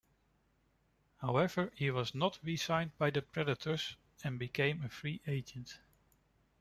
However, 1.17 1.71
he 1.75 1.91
was 1.91 2.15
not 2.15 2.39
re-signed 2.43 2.97
by 2.97 3.11
the 3.11 3.21
Predators 3.21 3.97
and 4.23 4.39
became 4.39 4.81
a 4.83 4.89
free 4.89 5.21
agent. 5.27 5.77